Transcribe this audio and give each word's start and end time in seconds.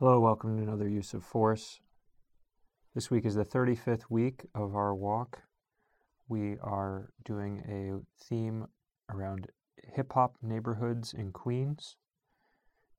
Hello, 0.00 0.20
welcome 0.20 0.56
to 0.56 0.62
another 0.62 0.88
use 0.88 1.12
of 1.12 1.24
force. 1.24 1.80
This 2.94 3.10
week 3.10 3.24
is 3.24 3.34
the 3.34 3.44
35th 3.44 4.04
week 4.08 4.46
of 4.54 4.76
our 4.76 4.94
walk. 4.94 5.42
We 6.28 6.56
are 6.62 7.10
doing 7.24 7.64
a 7.68 8.22
theme 8.24 8.68
around 9.12 9.48
hip 9.82 10.12
hop 10.12 10.36
neighborhoods 10.40 11.12
in 11.12 11.32
Queens. 11.32 11.96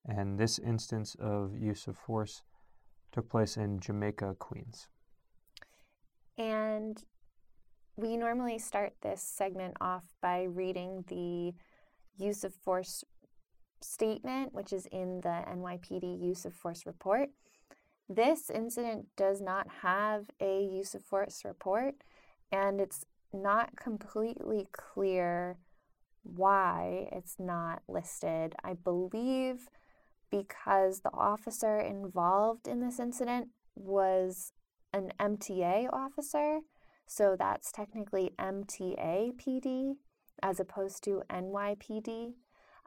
And 0.06 0.38
this 0.38 0.60
instance 0.60 1.16
of 1.22 1.58
use 1.58 1.88
of 1.88 1.98
force 1.98 2.44
took 3.14 3.30
place 3.30 3.56
in 3.56 3.80
Jamaica, 3.80 4.36
Queens. 4.38 4.90
And 6.38 7.02
we 7.96 8.18
normally 8.18 8.60
start 8.60 8.92
this 9.02 9.22
segment 9.22 9.78
off 9.80 10.04
by 10.22 10.44
reading 10.44 11.06
the 11.08 11.54
use 12.22 12.44
of 12.44 12.54
force 12.54 13.06
statement, 13.82 14.54
which 14.54 14.74
is 14.74 14.86
in 14.88 15.22
the 15.22 15.44
NYPD 15.48 16.22
use 16.22 16.46
of 16.46 16.54
force 16.54 16.86
report. 16.86 17.30
This 18.08 18.50
incident 18.50 19.08
does 19.16 19.40
not 19.40 19.68
have 19.82 20.30
a 20.42 20.64
use 20.64 20.96
of 20.96 21.04
force 21.04 21.44
report, 21.46 21.96
and 22.52 22.82
it's 22.82 23.06
not 23.32 23.76
completely 23.76 24.68
clear 24.72 25.58
why 26.24 27.08
it's 27.12 27.36
not 27.40 27.84
listed. 27.88 28.56
I 28.64 28.74
believe 28.74 29.70
because 30.32 31.02
the 31.02 31.14
officer 31.14 31.80
involved 31.80 32.68
in 32.68 32.80
this 32.80 33.00
incident 33.00 33.50
was 33.76 34.54
an 34.94 35.12
MTA 35.20 35.92
officer, 35.92 36.60
so 37.08 37.36
that's 37.38 37.72
technically 37.72 38.32
MTA 38.40 39.34
PD 39.38 39.96
as 40.42 40.60
opposed 40.60 41.04
to 41.04 41.24
NYPD. 41.30 42.34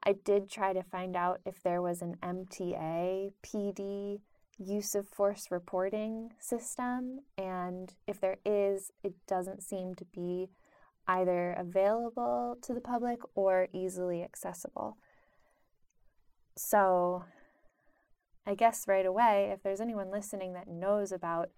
I 0.04 0.14
did 0.24 0.50
try 0.50 0.72
to 0.72 0.82
find 0.82 1.16
out 1.16 1.40
if 1.46 1.62
there 1.62 1.80
was 1.80 2.02
an 2.02 2.16
MTA 2.22 3.32
PD 3.42 4.20
use 4.58 4.94
of 4.94 5.08
force 5.08 5.48
reporting 5.50 6.30
system, 6.38 7.20
and 7.38 7.94
if 8.06 8.20
there 8.20 8.38
is, 8.44 8.90
it 9.02 9.14
doesn't 9.26 9.62
seem 9.62 9.94
to 9.94 10.04
be 10.04 10.48
either 11.06 11.52
available 11.52 12.56
to 12.62 12.74
the 12.74 12.80
public 12.80 13.18
or 13.34 13.68
easily 13.72 14.22
accessible. 14.22 14.96
So, 16.56 17.24
I 18.46 18.54
guess 18.54 18.88
right 18.88 19.06
away, 19.06 19.50
if 19.52 19.62
there's 19.62 19.80
anyone 19.80 20.10
listening 20.10 20.52
that 20.54 20.68
knows 20.68 21.12
about 21.12 21.50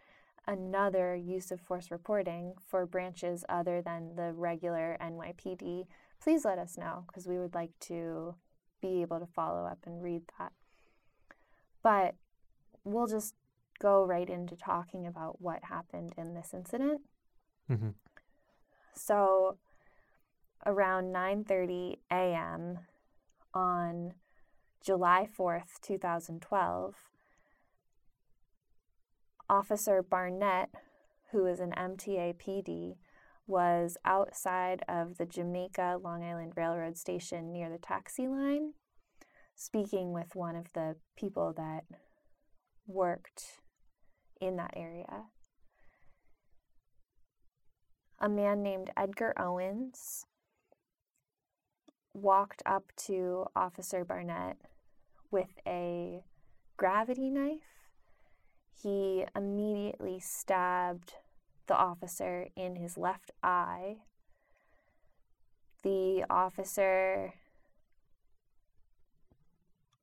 another 0.46 1.16
use 1.16 1.50
of 1.50 1.60
force 1.60 1.90
reporting 1.90 2.54
for 2.68 2.84
branches 2.84 3.44
other 3.48 3.80
than 3.80 4.16
the 4.16 4.32
regular 4.34 4.96
NYPD, 5.00 5.86
please 6.24 6.44
let 6.44 6.58
us 6.58 6.78
know 6.78 7.04
because 7.06 7.28
we 7.28 7.38
would 7.38 7.54
like 7.54 7.78
to 7.78 8.34
be 8.80 9.02
able 9.02 9.20
to 9.20 9.26
follow 9.26 9.66
up 9.66 9.78
and 9.84 10.02
read 10.02 10.22
that. 10.38 10.52
But 11.82 12.14
we'll 12.82 13.06
just 13.06 13.34
go 13.78 14.02
right 14.02 14.28
into 14.30 14.56
talking 14.56 15.06
about 15.06 15.42
what 15.42 15.64
happened 15.64 16.14
in 16.16 16.32
this 16.32 16.54
incident. 16.54 17.02
Mm-hmm. 17.70 17.90
So 18.94 19.58
around 20.64 21.12
9:30 21.12 21.98
a.m. 22.10 22.78
on 23.52 24.14
July 24.82 25.28
4th, 25.38 25.80
2012, 25.82 26.94
Officer 29.50 30.02
Barnett, 30.02 30.70
who 31.32 31.44
is 31.44 31.60
an 31.60 31.72
MTA 31.76 32.34
PD, 32.36 32.96
was 33.46 33.96
outside 34.04 34.82
of 34.88 35.18
the 35.18 35.26
Jamaica 35.26 35.98
Long 36.02 36.22
Island 36.22 36.52
Railroad 36.56 36.96
station 36.96 37.52
near 37.52 37.70
the 37.70 37.78
taxi 37.78 38.26
line, 38.26 38.72
speaking 39.54 40.12
with 40.12 40.34
one 40.34 40.56
of 40.56 40.72
the 40.72 40.96
people 41.16 41.52
that 41.56 41.84
worked 42.86 43.60
in 44.40 44.56
that 44.56 44.72
area. 44.76 45.24
A 48.18 48.28
man 48.28 48.62
named 48.62 48.90
Edgar 48.96 49.34
Owens 49.38 50.24
walked 52.14 52.62
up 52.64 52.92
to 52.96 53.44
Officer 53.54 54.04
Barnett 54.04 54.56
with 55.30 55.58
a 55.66 56.22
gravity 56.76 57.28
knife. 57.28 57.90
He 58.82 59.24
immediately 59.36 60.20
stabbed 60.20 61.14
the 61.66 61.76
officer 61.76 62.48
in 62.56 62.76
his 62.76 62.96
left 62.96 63.30
eye. 63.42 63.96
The 65.82 66.24
officer 66.30 67.34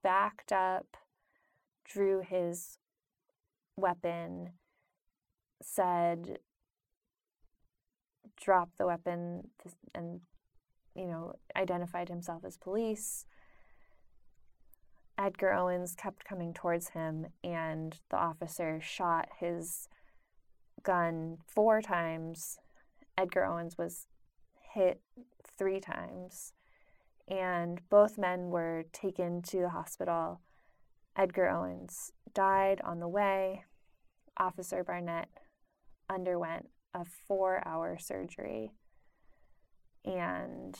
backed 0.03 0.51
up, 0.51 0.97
drew 1.85 2.22
his 2.22 2.77
weapon, 3.75 4.51
said, 5.61 6.39
drop 8.39 8.69
the 8.78 8.85
weapon, 8.85 9.49
and, 9.93 10.22
you 10.95 11.05
know, 11.05 11.33
identified 11.55 12.09
himself 12.09 12.43
as 12.43 12.57
police. 12.57 13.25
Edgar 15.17 15.53
Owens 15.53 15.93
kept 15.95 16.25
coming 16.25 16.53
towards 16.53 16.89
him, 16.89 17.28
and 17.43 17.99
the 18.09 18.17
officer 18.17 18.79
shot 18.81 19.29
his 19.39 19.88
gun 20.84 21.38
four 21.47 21.81
times. 21.81 22.58
Edgar 23.18 23.46
Owens 23.46 23.78
was 23.78 24.08
hit 24.74 25.02
three 25.58 25.80
times, 25.80 26.53
and 27.28 27.81
both 27.90 28.18
men 28.18 28.50
were 28.50 28.86
taken 28.94 29.41
to 29.44 29.59
the 29.59 29.70
hospital. 29.70 30.41
Edgar 31.16 31.50
Owens 31.50 32.12
died 32.34 32.81
on 32.84 33.00
the 33.00 33.08
way. 33.08 33.66
Officer 34.38 34.84
Barnett 34.84 35.30
underwent 36.09 36.70
a 36.94 37.06
four 37.06 37.66
hour 37.68 37.97
surgery. 38.00 38.72
And 40.06 40.75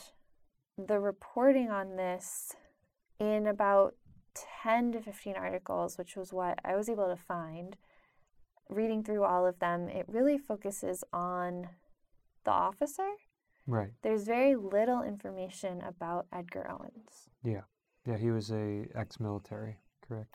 the 0.78 0.98
reporting 0.98 1.70
on 1.70 1.96
this 1.96 2.54
in 3.20 3.46
about 3.46 3.94
10 4.62 4.92
to 4.92 5.00
15 5.00 5.36
articles, 5.36 5.98
which 5.98 6.16
was 6.16 6.32
what 6.32 6.58
I 6.64 6.74
was 6.74 6.88
able 6.88 7.08
to 7.08 7.16
find, 7.16 7.76
reading 8.68 9.02
through 9.02 9.24
all 9.24 9.46
of 9.46 9.58
them, 9.58 9.88
it 9.88 10.06
really 10.08 10.38
focuses 10.38 11.04
on 11.12 11.68
the 12.44 12.50
officer. 12.50 13.08
Right. 13.66 13.90
There's 14.02 14.24
very 14.24 14.56
little 14.56 15.02
information 15.02 15.82
about 15.82 16.26
Edgar 16.32 16.70
Owens. 16.70 17.28
Yeah. 17.44 17.62
Yeah, 18.06 18.16
he 18.16 18.30
was 18.30 18.50
a 18.50 18.86
ex-military, 18.94 19.76
correct? 20.06 20.34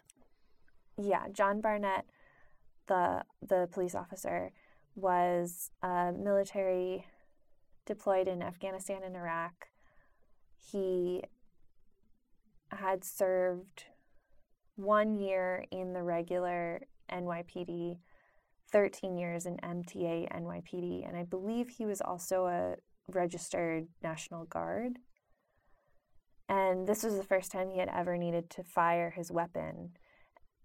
Yeah, 0.97 1.27
John 1.31 1.59
Barnett, 1.61 2.05
the 2.87 3.23
the 3.45 3.67
police 3.71 3.93
officer, 3.93 4.51
was 4.95 5.71
a 5.83 6.13
military 6.13 7.05
deployed 7.85 8.27
in 8.27 8.41
Afghanistan 8.41 9.01
and 9.03 9.15
Iraq. 9.15 9.67
He 10.71 11.23
had 12.71 13.03
served 13.03 13.85
one 14.75 15.17
year 15.17 15.65
in 15.71 15.93
the 15.93 16.03
regular 16.03 16.81
NYPD 17.11 17.99
13 18.71 19.17
years 19.17 19.45
in 19.45 19.57
MTA 19.57 20.31
NYPD, 20.31 21.07
and 21.07 21.17
I 21.17 21.23
believe 21.23 21.69
he 21.69 21.85
was 21.85 22.01
also 22.01 22.47
a 22.47 22.75
registered 23.11 23.87
National 24.03 24.45
Guard. 24.45 24.99
And 26.49 26.87
this 26.87 27.03
was 27.03 27.15
the 27.15 27.23
first 27.23 27.51
time 27.51 27.69
he 27.69 27.79
had 27.79 27.89
ever 27.89 28.17
needed 28.17 28.49
to 28.51 28.63
fire 28.63 29.11
his 29.11 29.31
weapon. 29.31 29.91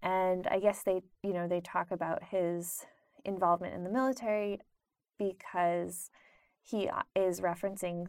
And 0.03 0.47
I 0.47 0.59
guess 0.59 0.83
they, 0.83 1.03
you 1.23 1.33
know, 1.33 1.47
they 1.47 1.61
talk 1.61 1.91
about 1.91 2.25
his 2.25 2.85
involvement 3.25 3.75
in 3.75 3.85
the 3.85 3.91
military 3.91 4.61
because 5.19 6.11
he 6.63 6.89
uh, 6.89 7.03
is 7.15 7.41
referencing 7.41 8.07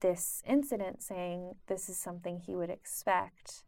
this 0.00 0.42
incident 0.46 1.02
saying 1.02 1.54
this 1.66 1.88
is 1.88 1.96
something 1.96 2.40
he 2.40 2.54
would 2.54 2.70
expect 2.70 3.64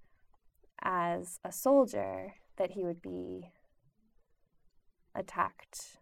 as 0.82 1.38
a 1.44 1.50
soldier 1.50 2.34
that 2.56 2.72
he 2.72 2.84
would 2.84 3.00
be 3.00 3.50
attacked, 5.16 5.98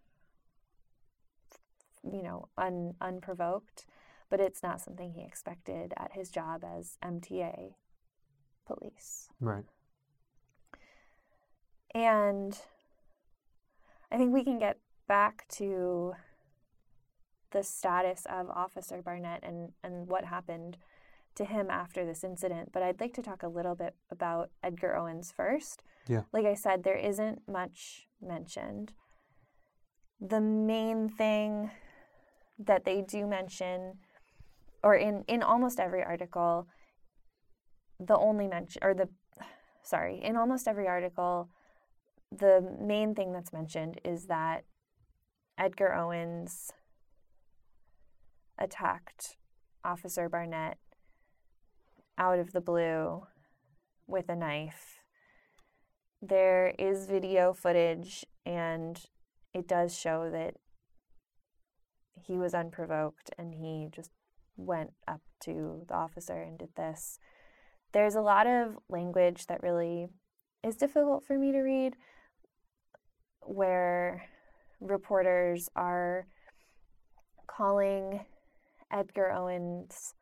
you 2.03 2.23
know, 2.23 2.49
un, 2.59 2.95
unprovoked, 3.01 3.87
but 4.31 4.41
it's 4.41 4.63
not 4.63 4.81
something 4.81 5.13
he 5.13 5.23
expected 5.23 5.95
at 5.97 6.13
his 6.13 6.31
job 6.31 6.65
as 6.65 6.99
MTA 7.05 7.75
police. 8.67 9.29
Right. 9.41 9.65
And 11.95 12.59
I 14.11 14.17
think 14.17 14.33
we 14.33 14.45
can 14.45 14.59
get 14.59 14.79
back 15.07 15.47
to 15.49 16.15
the 17.53 17.63
status 17.63 18.27
of 18.29 18.51
Officer 18.51 19.01
Barnett 19.01 19.45
and, 19.45 19.73
and 19.83 20.09
what 20.09 20.25
happened 20.25 20.77
to 21.37 21.45
him 21.45 21.69
after 21.71 22.05
this 22.05 22.23
incident, 22.23 22.71
but 22.73 22.83
I'd 22.83 23.01
like 23.01 23.15
to 23.15 23.23
talk 23.23 23.43
a 23.43 23.49
little 23.49 23.75
bit 23.75 23.95
about 24.11 24.51
Edgar 24.63 24.97
Owens 24.97 25.33
first. 25.33 25.83
Yeah. 26.09 26.23
Like 26.33 26.47
I 26.47 26.55
said, 26.55 26.83
there 26.83 26.97
isn't 26.97 27.43
much 27.49 28.07
mentioned 28.21 28.93
the 30.21 30.41
main 30.41 31.09
thing 31.09 31.71
that 32.59 32.85
they 32.85 33.03
do 33.03 33.27
mention, 33.27 33.95
or 34.83 34.95
in, 34.95 35.25
in 35.29 35.43
almost 35.43 35.81
every 35.81 36.03
article, 36.03 36.67
the 37.99 38.17
only 38.17 38.47
mention, 38.47 38.83
or 38.83 38.95
the, 38.95 39.09
sorry, 39.83 40.21
in 40.23 40.37
almost 40.37 40.69
every 40.69 40.87
article, 40.87 41.49
the 42.31 42.77
main 42.81 43.15
thing 43.15 43.33
that's 43.33 43.53
mentioned 43.53 44.01
is 44.05 44.27
that 44.27 44.65
Edgar 45.59 45.95
Owens 45.95 46.73
attacked 48.59 49.37
Officer 49.85 50.29
Barnett 50.29 50.79
out 52.17 52.39
of 52.39 52.53
the 52.53 52.61
blue 52.61 53.27
with 54.07 54.29
a 54.29 54.37
knife. 54.37 55.01
There 56.23 56.75
is 56.79 57.07
video 57.07 57.53
footage, 57.53 58.25
and 58.47 59.01
it 59.55 59.69
does 59.69 59.97
show 59.97 60.31
that 60.31 60.55
he 62.27 62.37
was 62.37 62.55
unprovoked 62.55 63.31
and 63.39 63.55
he 63.55 63.89
just 63.93 64.11
went 64.57 64.93
up 65.07 65.21
to 65.41 65.85
the 65.89 65.95
officer 65.95 66.43
and 66.43 66.59
did 66.59 66.75
this. 66.77 67.19
There's 67.93 68.15
a 68.15 68.21
lot 68.21 68.47
of 68.47 68.77
language 68.89 69.47
that 69.47 69.63
really 69.63 70.09
is 70.63 70.77
difficult 70.77 71.25
for 71.25 71.39
me 71.39 71.53
to 71.53 71.61
read 71.61 71.95
where 73.41 74.25
reporters 74.81 75.69
are 75.77 76.27
calling 77.47 78.25
Edgar 78.91 79.31
Owens 79.33 80.15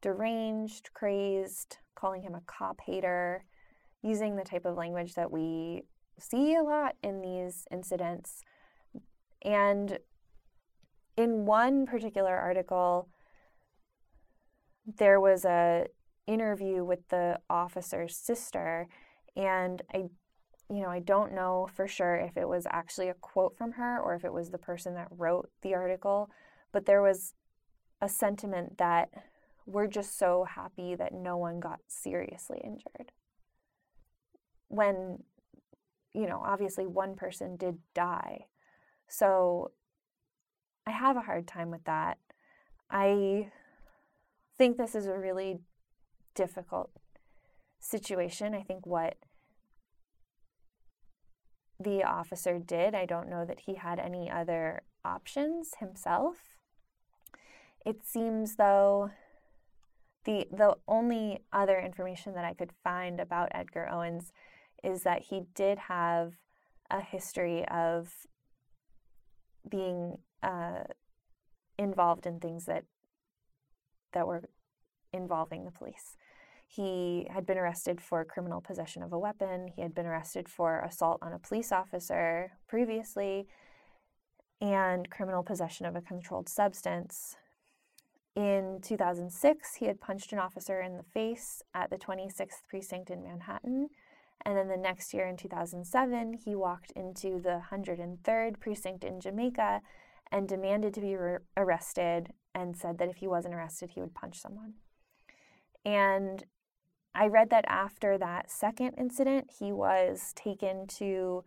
deranged, 0.00 0.90
crazed, 0.94 1.78
calling 1.94 2.22
him 2.22 2.34
a 2.34 2.42
cop 2.46 2.80
hater, 2.86 3.44
using 4.02 4.36
the 4.36 4.44
type 4.44 4.64
of 4.64 4.76
language 4.76 5.14
that 5.14 5.30
we 5.30 5.82
see 6.18 6.54
a 6.54 6.62
lot 6.62 6.96
in 7.02 7.20
these 7.20 7.64
incidents. 7.70 8.42
And 9.44 9.98
in 11.16 11.46
one 11.46 11.86
particular 11.86 12.36
article, 12.36 13.08
there 14.86 15.20
was 15.20 15.44
a 15.44 15.86
interview 16.26 16.84
with 16.84 17.08
the 17.08 17.38
officer's 17.50 18.16
sister 18.16 18.88
and 19.36 19.82
I 19.92 20.04
you 20.70 20.80
know, 20.80 20.88
I 20.88 21.00
don't 21.00 21.34
know 21.34 21.68
for 21.74 21.86
sure 21.86 22.16
if 22.16 22.38
it 22.38 22.48
was 22.48 22.66
actually 22.70 23.10
a 23.10 23.14
quote 23.14 23.58
from 23.58 23.72
her 23.72 24.00
or 24.00 24.14
if 24.14 24.24
it 24.24 24.32
was 24.32 24.50
the 24.50 24.58
person 24.58 24.94
that 24.94 25.08
wrote 25.10 25.50
the 25.60 25.74
article, 25.74 26.30
but 26.72 26.86
there 26.86 27.02
was 27.02 27.34
a 28.00 28.08
sentiment 28.08 28.78
that 28.78 29.10
we're 29.66 29.86
just 29.86 30.18
so 30.18 30.46
happy 30.48 30.94
that 30.94 31.12
no 31.12 31.36
one 31.36 31.60
got 31.60 31.80
seriously 31.88 32.58
injured. 32.64 33.12
When, 34.68 35.24
you 36.14 36.26
know, 36.26 36.42
obviously 36.42 36.86
one 36.86 37.16
person 37.16 37.56
did 37.56 37.76
die. 37.94 38.46
So 39.12 39.72
I 40.86 40.90
have 40.90 41.18
a 41.18 41.20
hard 41.20 41.46
time 41.46 41.70
with 41.70 41.84
that. 41.84 42.16
I 42.90 43.50
think 44.56 44.78
this 44.78 44.94
is 44.94 45.06
a 45.06 45.18
really 45.18 45.58
difficult 46.34 46.90
situation. 47.78 48.54
I 48.54 48.62
think 48.62 48.86
what 48.86 49.16
the 51.78 52.02
officer 52.02 52.58
did, 52.58 52.94
I 52.94 53.04
don't 53.04 53.28
know 53.28 53.44
that 53.44 53.60
he 53.66 53.74
had 53.74 53.98
any 53.98 54.30
other 54.30 54.80
options 55.04 55.74
himself. 55.78 56.56
It 57.84 58.06
seems 58.06 58.56
though 58.56 59.10
the 60.24 60.46
the 60.50 60.76
only 60.88 61.40
other 61.52 61.78
information 61.78 62.32
that 62.32 62.46
I 62.46 62.54
could 62.54 62.72
find 62.82 63.20
about 63.20 63.50
Edgar 63.52 63.90
Owens 63.90 64.32
is 64.82 65.02
that 65.02 65.24
he 65.24 65.42
did 65.54 65.78
have 65.80 66.32
a 66.90 67.02
history 67.02 67.68
of 67.68 68.26
being 69.68 70.18
uh, 70.42 70.84
involved 71.78 72.26
in 72.26 72.40
things 72.40 72.66
that 72.66 72.84
that 74.12 74.26
were 74.26 74.42
involving 75.12 75.64
the 75.64 75.70
police. 75.70 76.16
He 76.66 77.26
had 77.30 77.46
been 77.46 77.58
arrested 77.58 78.00
for 78.00 78.24
criminal 78.24 78.60
possession 78.60 79.02
of 79.02 79.12
a 79.12 79.18
weapon. 79.18 79.68
He 79.74 79.82
had 79.82 79.94
been 79.94 80.06
arrested 80.06 80.48
for 80.48 80.80
assault 80.80 81.18
on 81.22 81.32
a 81.32 81.38
police 81.38 81.72
officer 81.72 82.52
previously 82.66 83.46
and 84.60 85.10
criminal 85.10 85.42
possession 85.42 85.86
of 85.86 85.96
a 85.96 86.00
controlled 86.00 86.48
substance. 86.48 87.36
In 88.34 88.78
2006, 88.82 89.74
he 89.74 89.86
had 89.86 90.00
punched 90.00 90.32
an 90.32 90.38
officer 90.38 90.80
in 90.80 90.96
the 90.96 91.02
face 91.02 91.62
at 91.74 91.90
the 91.90 91.98
26th 91.98 92.62
precinct 92.68 93.10
in 93.10 93.22
Manhattan. 93.22 93.90
And 94.44 94.56
then 94.56 94.68
the 94.68 94.76
next 94.76 95.14
year, 95.14 95.26
in 95.26 95.36
2007, 95.36 96.34
he 96.44 96.54
walked 96.54 96.90
into 96.92 97.40
the 97.40 97.62
103rd 97.70 98.58
precinct 98.58 99.04
in 99.04 99.20
Jamaica 99.20 99.80
and 100.30 100.48
demanded 100.48 100.94
to 100.94 101.00
be 101.00 101.16
re- 101.16 101.38
arrested 101.56 102.32
and 102.54 102.76
said 102.76 102.98
that 102.98 103.08
if 103.08 103.16
he 103.16 103.28
wasn't 103.28 103.54
arrested, 103.54 103.90
he 103.90 104.00
would 104.00 104.14
punch 104.14 104.38
someone. 104.38 104.74
And 105.84 106.44
I 107.14 107.28
read 107.28 107.50
that 107.50 107.64
after 107.68 108.18
that 108.18 108.50
second 108.50 108.94
incident, 108.96 109.50
he 109.58 109.72
was 109.72 110.32
taken 110.34 110.86
to 110.98 111.44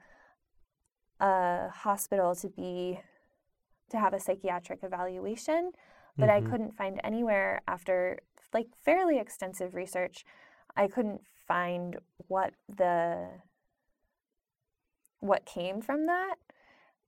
a 1.19 1.69
hospital 1.69 2.35
to 2.35 2.49
be 2.49 2.99
to 3.89 3.97
have 3.97 4.13
a 4.13 4.19
psychiatric 4.19 4.79
evaluation, 4.83 5.71
but 6.17 6.29
mm-hmm. 6.29 6.47
I 6.47 6.49
couldn't 6.49 6.75
find 6.75 6.99
anywhere 7.03 7.61
after 7.67 8.19
like 8.53 8.67
fairly 8.83 9.19
extensive 9.19 9.75
research, 9.75 10.25
I 10.75 10.87
couldn't 10.87 11.21
find 11.47 11.97
what 12.27 12.53
the 12.67 13.27
what 15.19 15.45
came 15.45 15.81
from 15.81 16.05
that 16.05 16.35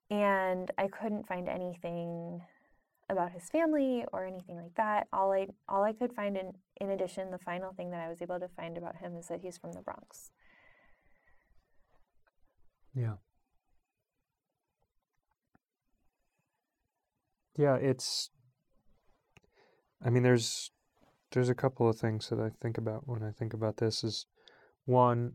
and 0.09 0.71
I 0.77 0.87
couldn't 0.87 1.27
find 1.27 1.49
anything 1.49 2.41
about 3.09 3.31
his 3.31 3.49
family 3.49 4.05
or 4.11 4.25
anything 4.25 4.57
like 4.57 4.75
that. 4.75 5.07
All 5.13 5.31
I 5.31 5.47
all 5.67 5.83
I 5.83 5.93
could 5.93 6.13
find 6.13 6.37
in 6.37 6.53
in 6.79 6.89
addition, 6.89 7.31
the 7.31 7.37
final 7.37 7.73
thing 7.73 7.91
that 7.91 8.01
I 8.01 8.09
was 8.09 8.21
able 8.21 8.39
to 8.39 8.47
find 8.49 8.77
about 8.77 8.97
him 8.97 9.15
is 9.17 9.27
that 9.27 9.41
he's 9.41 9.57
from 9.57 9.73
the 9.73 9.81
Bronx. 9.81 10.31
Yeah. 12.93 13.15
Yeah, 17.57 17.75
it's 17.75 18.29
I 20.03 20.09
mean 20.09 20.23
there's 20.23 20.71
there's 21.31 21.49
a 21.49 21.55
couple 21.55 21.89
of 21.89 21.97
things 21.97 22.29
that 22.29 22.39
I 22.39 22.49
think 22.61 22.77
about 22.77 23.07
when 23.07 23.23
I 23.23 23.31
think 23.31 23.53
about 23.53 23.77
this 23.77 24.03
is 24.03 24.25
one 24.85 25.33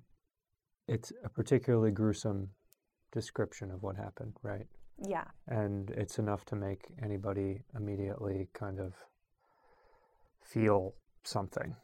it's 0.89 1.13
a 1.25 1.29
particularly 1.29 1.91
gruesome 1.91 2.49
description 3.13 3.71
of 3.71 3.83
what 3.83 3.97
happened, 3.97 4.37
right? 4.43 4.67
Yeah. 5.07 5.25
And 5.47 5.91
it's 5.91 6.19
enough 6.19 6.45
to 6.47 6.57
make 6.57 6.87
anybody 7.03 7.63
immediately 7.77 8.49
kind 8.53 8.81
of 8.81 8.95
feel 10.43 10.95
something 11.25 11.77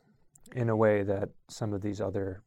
in 0.54 0.68
a 0.68 0.76
way 0.76 1.02
that 1.02 1.28
some 1.48 1.72
of 1.72 1.82
these 1.82 2.00
other 2.00 2.42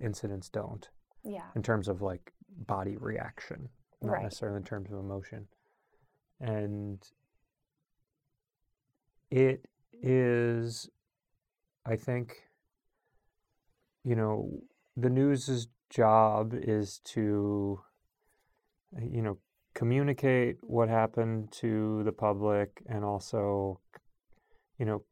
incidents 0.00 0.48
don't. 0.48 0.88
Yeah. 1.24 1.46
In 1.54 1.62
terms 1.62 1.88
of 1.88 2.00
like 2.00 2.32
body 2.66 2.96
reaction, 2.96 3.68
not 4.02 4.12
right. 4.12 4.22
necessarily 4.22 4.58
in 4.58 4.64
terms 4.64 4.90
of 4.90 4.98
emotion. 4.98 5.46
And 6.40 7.02
it 9.30 9.66
is, 10.02 10.88
I 11.86 11.96
think, 11.96 12.36
you 14.04 14.14
know, 14.14 14.50
the 14.96 15.10
news's 15.10 15.68
job 15.88 16.54
is 16.54 17.00
to, 17.04 17.80
eh, 18.96 19.04
you 19.10 19.22
know, 19.22 19.38
communicate 19.74 20.58
what 20.62 20.88
happened 20.88 21.52
to 21.52 22.02
the 22.04 22.12
public 22.12 22.82
and 22.86 23.04
also, 23.04 23.80
you 24.78 24.84
know, 24.84 25.04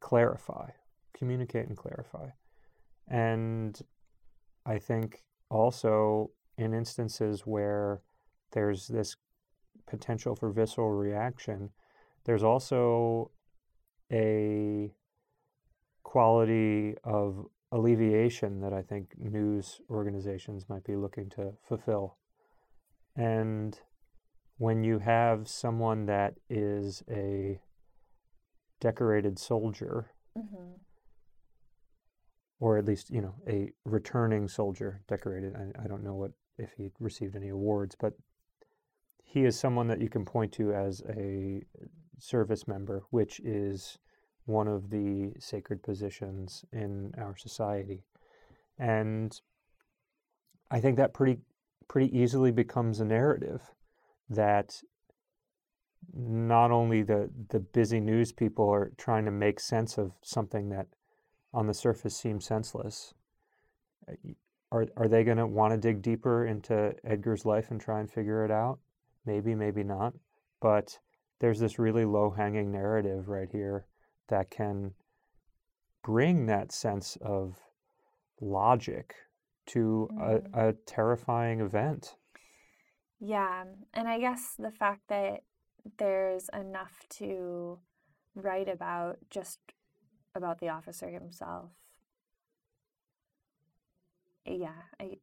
clarify, 0.00 0.70
communicate 1.14 1.68
and 1.68 1.76
clarify. 1.76 2.28
And 3.08 3.78
I 4.66 4.78
think 4.78 5.22
also 5.50 6.30
in 6.56 6.74
instances 6.74 7.42
where 7.46 8.00
there's 8.52 8.88
this 8.88 9.16
potential 9.86 10.34
for 10.34 10.50
visceral 10.50 10.90
reaction, 10.90 11.70
there's 12.24 12.42
also 12.42 13.30
a 14.10 14.92
quality 16.02 16.94
of 17.04 17.46
alleviation 17.70 18.60
that 18.60 18.72
I 18.72 18.82
think 18.82 19.14
news 19.18 19.80
organizations 19.88 20.68
might 20.68 20.84
be 20.84 20.96
looking 20.96 21.30
to 21.30 21.52
fulfill. 21.66 22.16
And 23.16 23.78
when 24.58 24.84
you 24.84 24.98
have 24.98 25.48
someone 25.48 26.06
that 26.06 26.34
is 26.50 27.02
a 27.10 27.60
decorated 28.82 29.38
soldier, 29.38 30.10
mm-hmm. 30.36 30.72
or 32.58 32.78
at 32.78 32.84
least, 32.84 33.10
you 33.10 33.22
know, 33.22 33.34
a 33.48 33.70
returning 33.84 34.48
soldier 34.48 35.00
decorated. 35.08 35.54
I, 35.54 35.84
I 35.84 35.86
don't 35.86 36.02
know 36.02 36.16
what 36.16 36.32
if 36.58 36.72
he 36.76 36.90
received 36.98 37.36
any 37.36 37.48
awards, 37.48 37.96
but 37.98 38.14
he 39.24 39.44
is 39.44 39.58
someone 39.58 39.86
that 39.86 40.00
you 40.00 40.08
can 40.08 40.24
point 40.24 40.52
to 40.54 40.74
as 40.74 41.00
a 41.08 41.62
service 42.18 42.66
member, 42.66 43.04
which 43.10 43.40
is 43.40 43.98
one 44.46 44.68
of 44.68 44.90
the 44.90 45.32
sacred 45.38 45.82
positions 45.82 46.64
in 46.72 47.12
our 47.18 47.36
society. 47.36 48.02
And 48.78 49.38
I 50.70 50.80
think 50.80 50.96
that 50.96 51.14
pretty 51.14 51.40
pretty 51.88 52.16
easily 52.16 52.50
becomes 52.50 53.00
a 53.00 53.04
narrative 53.04 53.60
that 54.30 54.80
not 56.14 56.70
only 56.70 57.02
the 57.02 57.30
the 57.50 57.60
busy 57.60 58.00
news 58.00 58.32
people 58.32 58.68
are 58.68 58.92
trying 58.96 59.24
to 59.24 59.30
make 59.30 59.60
sense 59.60 59.98
of 59.98 60.12
something 60.22 60.70
that 60.70 60.86
on 61.52 61.66
the 61.66 61.74
surface 61.74 62.16
seems 62.16 62.46
senseless 62.46 63.14
uh, 64.08 64.14
are 64.72 64.86
are 64.96 65.06
they 65.06 65.22
going 65.22 65.36
to 65.36 65.46
want 65.46 65.72
to 65.72 65.76
dig 65.76 66.02
deeper 66.02 66.46
into 66.46 66.94
Edgar's 67.04 67.44
life 67.44 67.70
and 67.70 67.80
try 67.80 68.00
and 68.00 68.10
figure 68.10 68.44
it 68.44 68.50
out? 68.50 68.78
Maybe, 69.26 69.54
maybe 69.54 69.84
not. 69.84 70.14
But 70.60 70.98
there's 71.40 71.60
this 71.60 71.78
really 71.78 72.06
low 72.06 72.30
hanging 72.30 72.72
narrative 72.72 73.28
right 73.28 73.50
here 73.52 73.86
that 74.28 74.50
can 74.50 74.94
bring 76.02 76.46
that 76.46 76.72
sense 76.72 77.16
of 77.20 77.58
logic 78.40 79.14
to 79.66 80.10
Mm. 80.10 80.50
a, 80.54 80.68
a 80.68 80.72
terrifying 80.86 81.60
event. 81.60 82.16
Yeah, 83.20 83.64
and 83.94 84.08
I 84.08 84.18
guess 84.18 84.54
the 84.58 84.70
fact 84.70 85.02
that 85.08 85.44
there's 85.98 86.48
enough 86.52 87.06
to 87.18 87.78
write 88.34 88.68
about 88.68 89.18
just 89.30 89.58
about 90.34 90.58
the 90.60 90.68
officer 90.68 91.08
himself. 91.10 91.70
Yeah, 94.44 94.82
I 95.00 95.18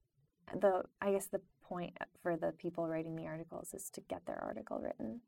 the 0.53 0.83
I 1.01 1.11
guess 1.11 1.27
the 1.27 1.41
point 1.63 1.97
for 2.23 2.35
the 2.37 2.51
people 2.51 2.87
writing 2.87 3.15
the 3.15 3.27
articles 3.27 3.73
is 3.73 3.89
to 3.91 4.01
get 4.01 4.25
their 4.25 4.41
article 4.43 4.79
written. 4.79 5.21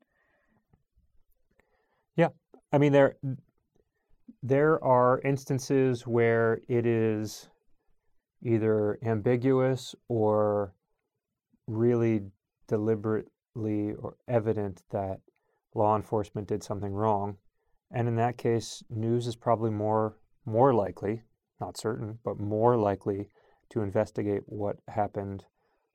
Yeah. 2.16 2.28
I 2.72 2.78
mean, 2.78 2.92
there 2.92 3.16
there 4.42 4.82
are 4.82 5.20
instances 5.24 6.06
where 6.06 6.60
it 6.68 6.86
is 6.86 7.48
either 8.42 8.98
ambiguous 9.04 9.94
or 10.08 10.74
really 11.66 12.22
deliberately 12.66 13.92
or 13.98 14.16
evident 14.28 14.82
that 14.90 15.20
law 15.74 15.96
enforcement 15.96 16.48
did 16.48 16.62
something 16.62 16.92
wrong, 16.92 17.36
and 17.90 18.08
in 18.08 18.16
that 18.16 18.36
case, 18.36 18.82
news 18.90 19.26
is 19.26 19.36
probably 19.36 19.70
more 19.70 20.16
more 20.44 20.74
likely, 20.74 21.22
not 21.60 21.76
certain, 21.76 22.18
but 22.24 22.40
more 22.40 22.76
likely 22.76 23.28
to 23.70 23.80
investigate 23.80 24.42
what 24.46 24.76
happened 24.88 25.44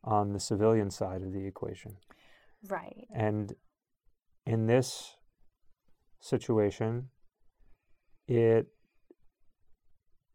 on 0.04 0.32
the 0.32 0.40
civilian 0.40 0.90
side 0.90 1.22
of 1.22 1.34
the 1.34 1.46
equation. 1.46 1.98
Right. 2.68 3.08
And 3.14 3.54
in 4.46 4.68
this 4.68 5.16
situation, 6.22 7.10
it 8.28 8.68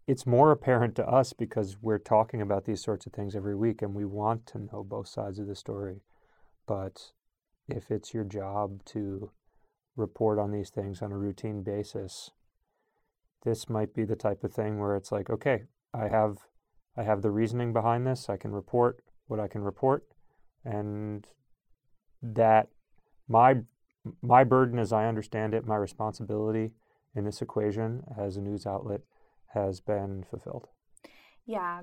it's 0.09 0.27
more 0.27 0.51
apparent 0.51 0.97
to 0.97 1.09
us 1.09 1.33
because 1.33 1.77
we're 1.81 1.99
talking 1.99 2.43
about 2.43 2.65
these 2.65 2.83
sorts 2.83 3.07
of 3.07 3.13
things 3.13 3.37
every 3.37 3.55
week 3.55 3.83
and 3.83 3.95
we 3.95 4.05
want 4.05 4.47
to 4.47 4.59
know 4.59 4.83
both 4.83 5.07
sides 5.07 5.39
of 5.39 5.47
the 5.47 5.55
story. 5.55 6.03
But 6.67 7.13
if 7.69 7.91
it's 7.91 8.13
your 8.13 8.25
job 8.25 8.85
to 8.87 9.31
report 9.97 10.39
on 10.39 10.51
these 10.51 10.71
things 10.71 11.03
on 11.03 11.13
a 11.13 11.17
routine 11.19 11.63
basis, 11.63 12.31
this 13.45 13.69
might 13.69 13.95
be 13.95 14.05
the 14.05 14.17
type 14.17 14.43
of 14.43 14.53
thing 14.53 14.79
where 14.79 14.97
it's 14.97 15.13
like, 15.13 15.31
okay, 15.31 15.63
I 15.95 16.09
have 16.09 16.39
I 16.97 17.05
have 17.05 17.23
the 17.23 17.31
reasoning 17.31 17.73
behind 17.73 18.07
this. 18.07 18.29
I 18.29 18.37
can 18.37 18.53
report 18.53 19.03
what 19.27 19.41
I 19.41 19.49
can 19.49 19.63
report 19.63 20.05
and 20.65 21.27
that 22.23 22.69
my 23.29 23.63
my 24.21 24.43
burden 24.43 24.79
as 24.79 24.93
I 24.93 25.07
understand 25.07 25.55
it, 25.55 25.65
my 25.65 25.77
responsibility 25.77 26.73
in 27.14 27.25
this 27.25 27.42
equation 27.42 28.02
as 28.19 28.37
a 28.37 28.40
news 28.40 28.66
outlet 28.66 29.02
has 29.54 29.81
been 29.81 30.25
fulfilled. 30.28 30.69
Yeah, 31.47 31.83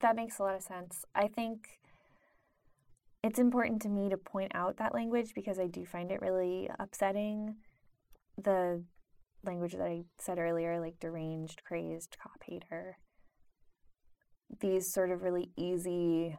that 0.00 0.16
makes 0.16 0.38
a 0.38 0.42
lot 0.42 0.56
of 0.56 0.62
sense. 0.62 1.04
I 1.14 1.28
think 1.28 1.68
it's 3.22 3.38
important 3.38 3.82
to 3.82 3.88
me 3.88 4.08
to 4.08 4.16
point 4.16 4.52
out 4.54 4.76
that 4.78 4.94
language 4.94 5.32
because 5.34 5.58
I 5.58 5.66
do 5.66 5.84
find 5.84 6.10
it 6.10 6.20
really 6.20 6.68
upsetting. 6.78 7.56
The 8.42 8.84
language 9.44 9.72
that 9.72 9.86
I 9.86 10.02
said 10.18 10.38
earlier, 10.38 10.80
like 10.80 10.98
deranged, 11.00 11.62
crazed, 11.64 12.16
cop 12.22 12.42
hater, 12.44 12.98
these 14.60 14.92
sort 14.92 15.10
of 15.10 15.22
really 15.22 15.50
easy, 15.56 16.36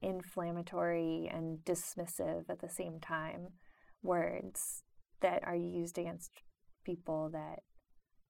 inflammatory, 0.00 1.30
and 1.32 1.58
dismissive 1.64 2.50
at 2.50 2.60
the 2.60 2.68
same 2.68 2.98
time 3.00 3.48
words 4.02 4.82
that 5.22 5.42
are 5.44 5.56
used 5.56 5.98
against 5.98 6.30
people 6.84 7.30
that 7.32 7.60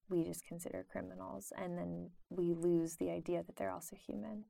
we 0.09 0.25
just 0.25 0.47
consider 0.47 0.85
criminals 0.91 1.53
and 1.57 1.77
then 1.79 2.11
we 2.31 2.55
lose 2.55 2.97
the 2.97 3.11
idea 3.11 3.43
that 3.43 3.57
they're 3.57 3.73
also 3.73 3.97
human. 3.97 4.45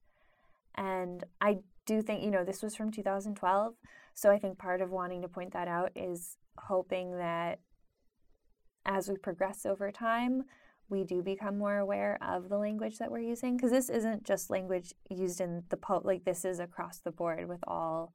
And 0.76 1.24
i 1.40 1.58
do 1.86 2.02
think 2.02 2.22
you 2.22 2.30
know 2.30 2.44
this 2.44 2.62
was 2.62 2.74
from 2.74 2.90
2012 2.90 3.74
so 4.14 4.30
i 4.30 4.38
think 4.38 4.58
part 4.58 4.80
of 4.80 4.90
wanting 4.90 5.22
to 5.22 5.28
point 5.28 5.52
that 5.52 5.68
out 5.68 5.90
is 5.96 6.36
hoping 6.58 7.18
that 7.18 7.58
as 8.84 9.08
we 9.08 9.16
progress 9.16 9.64
over 9.64 9.90
time 9.90 10.42
we 10.88 11.04
do 11.04 11.22
become 11.22 11.56
more 11.56 11.78
aware 11.78 12.18
of 12.20 12.48
the 12.48 12.58
language 12.58 12.98
that 12.98 13.10
we're 13.10 13.18
using 13.18 13.56
because 13.56 13.70
this 13.70 13.88
isn't 13.88 14.24
just 14.24 14.50
language 14.50 14.92
used 15.08 15.40
in 15.40 15.62
the 15.70 15.76
po 15.76 16.00
like 16.04 16.24
this 16.24 16.44
is 16.44 16.58
across 16.58 16.98
the 16.98 17.10
board 17.10 17.48
with 17.48 17.60
all 17.66 18.12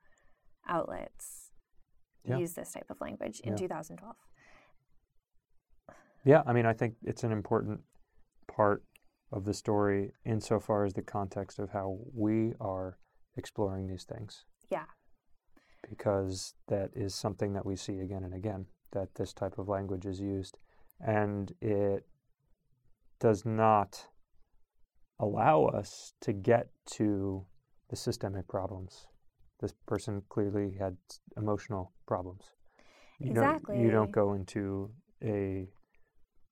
outlets 0.67 1.46
Yeah. 2.27 2.38
use 2.38 2.53
this 2.53 2.72
type 2.72 2.89
of 2.89 3.00
language 3.01 3.39
in 3.41 3.53
Yeah. 3.53 3.57
2012 3.57 4.15
Yeah, 6.24 6.43
I 6.46 6.51
mean, 6.53 6.65
I 6.65 6.74
think 6.74 6.96
it's 7.03 7.24
an 7.24 7.31
important 7.31 7.81
part 8.48 8.84
of 9.31 9.46
the 9.46 9.53
story 9.53 10.12
insofar 10.25 10.84
as 10.84 10.93
the 10.93 11.01
context 11.01 11.60
of 11.60 11.69
how 11.69 12.00
we 12.13 12.53
are 12.60 12.98
exploring 13.38 13.88
these 13.88 14.03
things. 14.03 14.46
Yeah. 14.69 14.86
Because 15.88 16.55
that 16.67 16.89
is 16.93 17.15
something 17.15 17.53
that 17.53 17.65
we 17.65 17.75
see 17.75 18.00
again 18.00 18.24
and 18.24 18.34
again, 18.34 18.67
that 18.91 19.15
this 19.15 19.34
type 19.34 19.57
of 19.57 19.69
language 19.69 20.05
is 20.05 20.19
used. 20.19 20.57
And 21.00 21.53
it 21.62 22.05
does 23.19 23.46
not 23.46 24.07
allow 25.19 25.65
us 25.65 26.13
to 26.22 26.34
get 26.34 26.69
to 26.86 27.46
the 27.89 27.96
systemic 27.96 28.48
problems. 28.48 29.07
This 29.59 29.73
person 29.87 30.21
clearly 30.29 30.75
had 30.79 30.97
emotional 31.35 31.91
problems. 32.05 32.51
You 33.19 33.33
Don't, 33.33 33.63
you 33.73 33.89
don't 33.89 34.11
go 34.11 34.33
into 34.33 34.91
a 35.23 35.67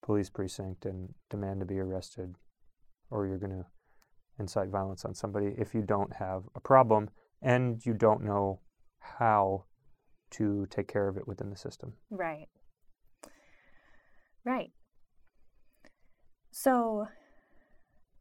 police 0.02 0.30
precinct 0.30 0.86
and 0.86 1.14
demand 1.30 1.60
to 1.60 1.66
be 1.66 1.80
arrested 1.80 2.36
or 3.12 3.28
you're 3.28 3.38
going 3.38 3.52
to 3.52 3.66
incite 4.40 4.70
violence 4.70 5.06
on 5.06 5.14
somebody 5.14 5.54
if 5.58 5.74
you 5.74 5.82
don't 5.82 6.14
have 6.14 6.44
a 6.56 6.60
problem 6.60 7.10
and 7.42 7.86
you 7.86 7.94
don't 7.94 8.24
know 8.24 8.60
how 9.00 9.66
to 10.32 10.66
take 10.70 10.88
care 10.88 11.08
of 11.08 11.18
it 11.18 11.28
within 11.28 11.50
the 11.50 11.56
system. 11.56 11.94
Right. 12.10 12.48
Right. 14.44 14.72
So, 16.52 17.08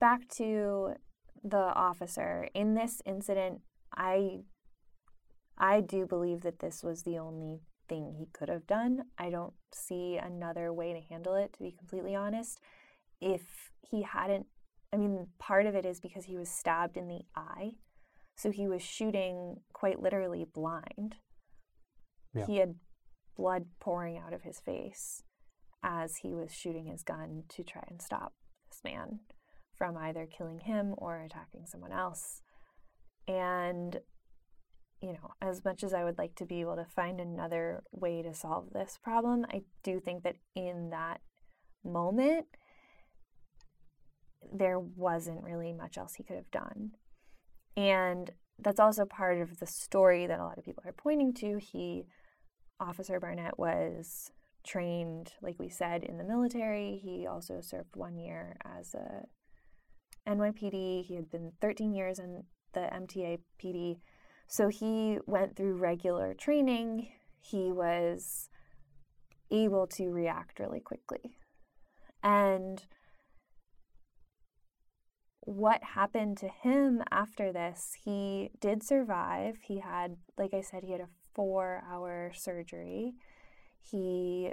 back 0.00 0.28
to 0.36 0.94
the 1.42 1.56
officer. 1.56 2.48
In 2.54 2.74
this 2.74 3.00
incident, 3.06 3.60
I 3.94 4.40
I 5.58 5.80
do 5.80 6.06
believe 6.06 6.40
that 6.42 6.58
this 6.58 6.82
was 6.82 7.02
the 7.02 7.18
only 7.18 7.60
thing 7.88 8.14
he 8.18 8.26
could 8.32 8.48
have 8.48 8.66
done. 8.66 9.04
I 9.18 9.30
don't 9.30 9.54
see 9.72 10.16
another 10.16 10.72
way 10.72 10.92
to 10.92 11.00
handle 11.00 11.34
it 11.34 11.52
to 11.54 11.62
be 11.62 11.70
completely 11.70 12.14
honest. 12.14 12.60
If 13.20 13.70
he 13.82 14.02
hadn't 14.02 14.46
I 14.94 14.96
mean, 14.96 15.26
part 15.40 15.66
of 15.66 15.74
it 15.74 15.84
is 15.84 15.98
because 15.98 16.26
he 16.26 16.36
was 16.36 16.48
stabbed 16.48 16.96
in 16.96 17.08
the 17.08 17.22
eye. 17.34 17.72
So 18.36 18.52
he 18.52 18.68
was 18.68 18.80
shooting 18.80 19.56
quite 19.72 20.00
literally 20.00 20.44
blind. 20.44 21.16
Yeah. 22.32 22.46
He 22.46 22.58
had 22.58 22.76
blood 23.36 23.66
pouring 23.80 24.16
out 24.16 24.32
of 24.32 24.42
his 24.42 24.60
face 24.60 25.24
as 25.82 26.18
he 26.18 26.32
was 26.32 26.54
shooting 26.54 26.86
his 26.86 27.02
gun 27.02 27.42
to 27.48 27.64
try 27.64 27.82
and 27.88 28.00
stop 28.00 28.34
this 28.70 28.82
man 28.84 29.18
from 29.76 29.96
either 29.96 30.26
killing 30.26 30.60
him 30.60 30.94
or 30.96 31.20
attacking 31.20 31.66
someone 31.66 31.92
else. 31.92 32.40
And, 33.26 33.98
you 35.04 35.12
know, 35.12 35.32
as 35.42 35.62
much 35.66 35.84
as 35.84 35.92
I 35.92 36.02
would 36.02 36.16
like 36.16 36.34
to 36.36 36.46
be 36.46 36.62
able 36.62 36.76
to 36.76 36.86
find 36.86 37.20
another 37.20 37.82
way 37.92 38.22
to 38.22 38.32
solve 38.32 38.70
this 38.72 38.98
problem, 39.02 39.44
I 39.52 39.60
do 39.82 40.00
think 40.00 40.22
that 40.22 40.36
in 40.54 40.88
that 40.90 41.20
moment, 41.84 42.46
there 44.50 44.80
wasn't 44.80 45.44
really 45.44 45.74
much 45.74 45.98
else 45.98 46.14
he 46.14 46.22
could 46.22 46.36
have 46.36 46.50
done. 46.50 46.92
And 47.76 48.30
that's 48.58 48.80
also 48.80 49.04
part 49.04 49.42
of 49.42 49.58
the 49.58 49.66
story 49.66 50.26
that 50.26 50.40
a 50.40 50.44
lot 50.44 50.56
of 50.56 50.64
people 50.64 50.82
are 50.86 50.92
pointing 50.92 51.34
to. 51.34 51.58
He, 51.58 52.06
Officer 52.80 53.20
Barnett, 53.20 53.58
was 53.58 54.30
trained, 54.66 55.32
like 55.42 55.58
we 55.58 55.68
said, 55.68 56.02
in 56.02 56.16
the 56.16 56.24
military. 56.24 56.98
He 57.04 57.26
also 57.26 57.60
served 57.60 57.94
one 57.94 58.16
year 58.16 58.56
as 58.64 58.94
a 58.94 59.24
NYPD. 60.26 61.04
He 61.04 61.14
had 61.14 61.30
been 61.30 61.52
13 61.60 61.92
years 61.92 62.18
in 62.18 62.44
the 62.72 62.80
MTA 62.80 63.40
PD. 63.62 63.98
So 64.46 64.68
he 64.68 65.18
went 65.26 65.56
through 65.56 65.76
regular 65.76 66.34
training. 66.34 67.08
He 67.40 67.72
was 67.72 68.48
able 69.50 69.86
to 69.88 70.10
react 70.10 70.58
really 70.58 70.80
quickly. 70.80 71.36
And 72.22 72.82
what 75.40 75.82
happened 75.82 76.38
to 76.38 76.48
him 76.48 77.02
after 77.10 77.52
this, 77.52 77.92
he 78.04 78.50
did 78.60 78.82
survive. 78.82 79.56
He 79.62 79.80
had, 79.80 80.16
like 80.38 80.54
I 80.54 80.62
said, 80.62 80.84
he 80.84 80.92
had 80.92 81.00
a 81.00 81.08
four 81.34 81.82
hour 81.90 82.32
surgery. 82.34 83.14
He 83.80 84.52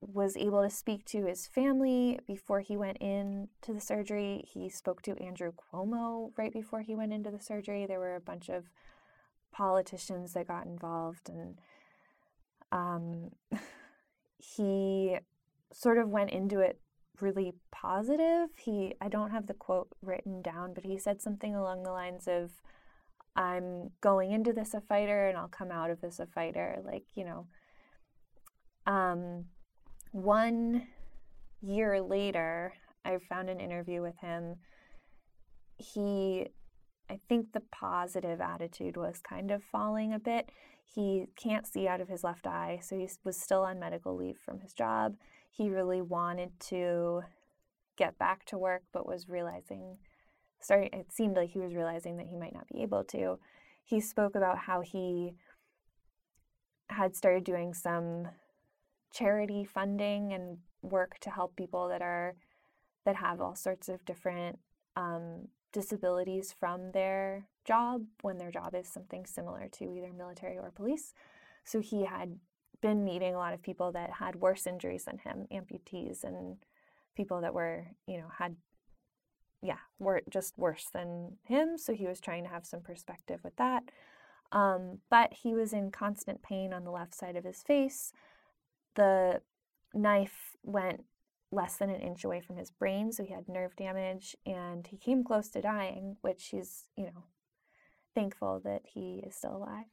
was 0.00 0.36
able 0.36 0.62
to 0.62 0.70
speak 0.70 1.04
to 1.06 1.26
his 1.26 1.46
family 1.46 2.18
before 2.26 2.60
he 2.60 2.76
went 2.76 2.98
in 3.00 3.48
to 3.62 3.72
the 3.72 3.80
surgery. 3.80 4.44
He 4.52 4.68
spoke 4.68 5.00
to 5.02 5.16
Andrew 5.22 5.52
Cuomo 5.52 6.32
right 6.36 6.52
before 6.52 6.82
he 6.82 6.94
went 6.94 7.12
into 7.12 7.30
the 7.30 7.40
surgery. 7.40 7.86
There 7.86 8.00
were 8.00 8.16
a 8.16 8.20
bunch 8.20 8.50
of 8.50 8.64
politicians 9.52 10.32
that 10.32 10.48
got 10.48 10.66
involved, 10.66 11.28
and 11.28 11.58
um, 12.70 13.30
he 14.38 15.16
sort 15.72 15.98
of 15.98 16.08
went 16.08 16.30
into 16.30 16.60
it 16.60 16.80
really 17.20 17.54
positive. 17.70 18.48
He 18.56 18.94
I 19.00 19.08
don't 19.08 19.30
have 19.30 19.46
the 19.46 19.54
quote 19.54 19.88
written 20.02 20.42
down, 20.42 20.74
but 20.74 20.84
he 20.84 20.98
said 20.98 21.22
something 21.22 21.54
along 21.54 21.82
the 21.82 21.92
lines 21.92 22.26
of 22.26 22.50
I'm 23.34 23.90
going 24.00 24.32
into 24.32 24.52
this 24.52 24.74
a 24.74 24.80
fighter 24.80 25.28
and 25.28 25.38
I'll 25.38 25.48
come 25.48 25.70
out 25.70 25.90
of 25.90 26.00
this 26.00 26.18
a 26.18 26.26
fighter. 26.26 26.80
Like, 26.84 27.04
you 27.14 27.24
know, 27.24 27.46
um, 28.86 29.46
one 30.10 30.86
year 31.62 32.00
later, 32.02 32.74
I 33.04 33.16
found 33.28 33.48
an 33.48 33.60
interview 33.60 34.02
with 34.02 34.18
him. 34.18 34.56
He, 35.78 36.48
I 37.12 37.20
think 37.28 37.52
the 37.52 37.60
positive 37.60 38.40
attitude 38.40 38.96
was 38.96 39.20
kind 39.20 39.50
of 39.50 39.62
falling 39.62 40.14
a 40.14 40.18
bit. 40.18 40.48
He 40.82 41.26
can't 41.36 41.66
see 41.66 41.86
out 41.86 42.00
of 42.00 42.08
his 42.08 42.24
left 42.24 42.46
eye, 42.46 42.80
so 42.82 42.96
he 42.96 43.06
was 43.22 43.38
still 43.38 43.64
on 43.64 43.78
medical 43.78 44.16
leave 44.16 44.38
from 44.38 44.60
his 44.60 44.72
job. 44.72 45.16
He 45.50 45.68
really 45.68 46.00
wanted 46.00 46.58
to 46.68 47.20
get 47.98 48.18
back 48.18 48.46
to 48.46 48.56
work, 48.56 48.84
but 48.94 49.06
was 49.06 49.28
realizing, 49.28 49.98
sorry, 50.58 50.88
it 50.90 51.12
seemed 51.12 51.36
like 51.36 51.50
he 51.50 51.58
was 51.58 51.74
realizing 51.74 52.16
that 52.16 52.28
he 52.28 52.36
might 52.36 52.54
not 52.54 52.66
be 52.66 52.80
able 52.80 53.04
to. 53.04 53.38
He 53.84 54.00
spoke 54.00 54.34
about 54.34 54.60
how 54.60 54.80
he 54.80 55.34
had 56.88 57.14
started 57.14 57.44
doing 57.44 57.74
some 57.74 58.28
charity 59.12 59.66
funding 59.66 60.32
and 60.32 60.56
work 60.80 61.18
to 61.20 61.30
help 61.30 61.56
people 61.56 61.88
that 61.88 62.00
are 62.00 62.36
that 63.04 63.16
have 63.16 63.42
all 63.42 63.54
sorts 63.54 63.90
of 63.90 64.02
different 64.06 64.58
um, 64.96 65.48
disabilities 65.72 66.54
from 66.58 66.92
their 66.92 67.46
job 67.64 68.04
when 68.22 68.38
their 68.38 68.50
job 68.50 68.74
is 68.74 68.88
something 68.88 69.26
similar 69.26 69.68
to 69.72 69.84
either 69.84 70.12
military 70.12 70.58
or 70.58 70.70
police. 70.70 71.14
So 71.64 71.80
he 71.80 72.04
had 72.04 72.38
been 72.80 73.04
meeting 73.04 73.34
a 73.34 73.38
lot 73.38 73.54
of 73.54 73.62
people 73.62 73.92
that 73.92 74.10
had 74.10 74.36
worse 74.36 74.66
injuries 74.66 75.04
than 75.04 75.18
him, 75.18 75.46
amputees 75.52 76.24
and 76.24 76.56
people 77.16 77.40
that 77.40 77.54
were, 77.54 77.86
you 78.06 78.18
know, 78.18 78.28
had 78.38 78.56
yeah, 79.64 79.78
were 80.00 80.22
just 80.28 80.58
worse 80.58 80.88
than 80.92 81.36
him. 81.44 81.78
So 81.78 81.94
he 81.94 82.08
was 82.08 82.20
trying 82.20 82.42
to 82.42 82.50
have 82.50 82.66
some 82.66 82.80
perspective 82.80 83.38
with 83.44 83.54
that. 83.56 83.84
Um, 84.50 84.98
but 85.08 85.32
he 85.32 85.54
was 85.54 85.72
in 85.72 85.92
constant 85.92 86.42
pain 86.42 86.72
on 86.72 86.82
the 86.82 86.90
left 86.90 87.14
side 87.14 87.36
of 87.36 87.44
his 87.44 87.62
face 87.62 88.12
the 88.94 89.40
knife 89.94 90.56
went 90.62 91.04
less 91.52 91.76
than 91.76 91.90
an 91.90 92.00
inch 92.00 92.24
away 92.24 92.40
from 92.40 92.56
his 92.56 92.70
brain, 92.70 93.12
so 93.12 93.24
he 93.24 93.32
had 93.32 93.48
nerve 93.48 93.76
damage 93.76 94.36
and 94.46 94.86
he 94.86 94.96
came 94.96 95.22
close 95.22 95.48
to 95.50 95.60
dying, 95.60 96.16
which 96.22 96.48
he's, 96.48 96.84
you 96.96 97.04
know, 97.04 97.24
thankful 98.14 98.60
that 98.64 98.82
he 98.84 99.22
is 99.26 99.34
still 99.34 99.56
alive. 99.56 99.86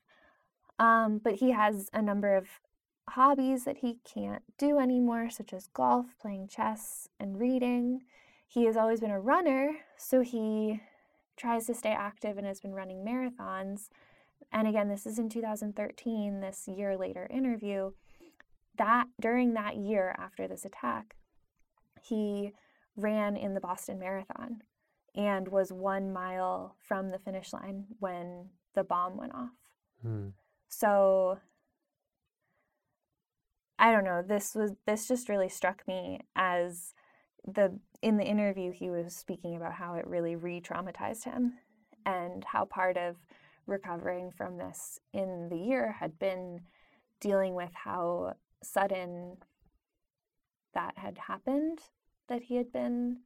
Um, 0.80 1.20
but 1.22 1.36
he 1.36 1.52
has 1.52 1.90
a 1.94 2.02
number 2.02 2.36
of 2.36 2.48
hobbies 3.10 3.66
that 3.66 3.78
he 3.78 3.98
can't 4.06 4.44
do 4.58 4.80
anymore, 4.80 5.30
such 5.30 5.54
as 5.54 5.68
golf, 5.68 6.08
playing 6.22 6.48
chess, 6.48 7.10
and 7.20 7.40
reading. 7.40 8.02
He 8.48 8.66
has 8.66 8.78
always 8.78 9.02
been 9.02 9.12
a 9.12 9.20
runner, 9.20 9.78
so 9.98 10.22
he 10.22 10.82
tries 11.36 11.66
to 11.68 11.74
stay 11.74 11.92
active 11.92 12.38
and 12.38 12.48
has 12.48 12.62
been 12.62 12.74
running 12.74 13.06
marathons. 13.06 13.90
And 14.52 14.68
again, 14.68 14.88
this 14.88 15.06
is 15.06 15.20
in 15.20 15.30
2013, 15.30 16.40
this 16.40 16.68
year 16.68 16.98
later 16.98 17.28
interview 17.30 17.92
that 18.80 19.08
during 19.22 19.54
that 19.54 19.76
year 19.76 20.16
after 20.18 20.48
this 20.48 20.66
attack, 20.66 21.16
he 22.04 22.54
ran 22.96 23.36
in 23.38 23.54
the 23.54 23.62
Boston 23.62 24.00
Marathon 24.00 24.62
and 25.16 25.48
was 25.48 25.72
one 25.72 26.12
mile 26.12 26.76
from 26.80 27.10
the 27.10 27.20
finish 27.20 27.54
line 27.54 27.86
when 28.00 28.50
the 28.76 28.84
bomb 28.84 29.18
went 29.18 29.34
off. 29.34 29.50
Hmm. 30.02 30.30
So 30.68 31.40
I 33.78 33.92
don't 33.92 34.04
know. 34.04 34.22
This 34.22 34.56
was 34.56 34.74
this 34.86 35.08
just 35.08 35.30
really 35.30 35.50
struck 35.50 35.88
me 35.88 36.20
as 36.36 36.94
the 37.46 37.80
in 38.02 38.18
the 38.18 38.26
interview 38.26 38.72
he 38.72 38.90
was 38.90 39.16
speaking 39.16 39.56
about 39.56 39.74
how 39.74 39.96
it 39.96 40.06
really 40.06 40.36
re-traumatized 40.36 41.24
him 41.24 41.54
and 42.06 42.44
how 42.44 42.66
part 42.66 42.98
of 42.98 43.16
recovering 43.66 44.32
from 44.32 44.58
this 44.58 45.00
in 45.14 45.48
the 45.50 45.58
year 45.58 45.96
had 46.00 46.18
been 46.20 46.62
dealing 47.20 47.54
with 47.54 47.72
how 47.74 48.34
sudden 48.64 49.38
that 50.74 50.98
had 50.98 51.18
happened, 51.28 51.80
that 52.28 52.44
he 52.44 52.56
had 52.56 52.72
been 52.72 53.18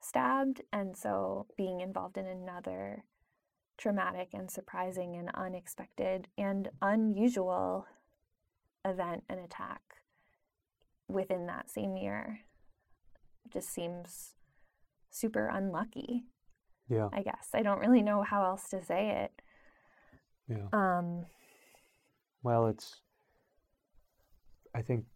stabbed. 0.00 0.62
And 0.72 0.96
so 0.96 1.46
being 1.56 1.80
involved 1.80 2.16
in 2.16 2.26
another 2.26 3.04
traumatic 3.78 4.28
and 4.32 4.50
surprising 4.50 5.16
and 5.16 5.30
unexpected 5.34 6.28
and 6.38 6.70
unusual 6.80 7.86
event 8.84 9.24
and 9.28 9.40
attack 9.40 9.82
within 11.08 11.46
that 11.46 11.70
same 11.70 11.96
year 11.96 12.40
just 13.52 13.68
seems 13.68 14.34
super 15.10 15.48
unlucky. 15.48 16.24
Yeah. 16.88 17.08
I 17.12 17.22
guess. 17.22 17.50
I 17.52 17.62
don't 17.62 17.80
really 17.80 18.02
know 18.02 18.22
how 18.22 18.44
else 18.44 18.68
to 18.70 18.82
say 18.82 19.24
it. 19.24 19.42
Yeah. 20.48 20.68
Um 20.72 21.26
well, 22.42 22.66
it's 22.66 23.00
I 24.74 24.82
think, 24.82 25.06